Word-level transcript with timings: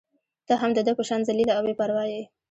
ته 0.47 0.53
هم 0.61 0.71
د 0.75 0.79
ده 0.87 0.91
په 0.97 1.03
شان 1.07 1.21
ذلیله 1.27 1.53
او 1.55 1.63
بې 1.65 1.73
پرواه 1.79 2.05
يې. 2.13 2.23